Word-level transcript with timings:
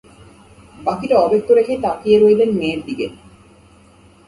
'বাকিটা 0.85 1.15
অব্যক্ত 1.17 1.49
রেখেই 1.51 1.79
তাকিয়ে 1.81 2.17
রইলেন 2.17 2.49
মেয়ের 2.55 2.79
দিকে। 2.85 3.05